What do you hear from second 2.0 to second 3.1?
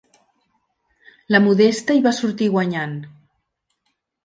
va sortir guanyant.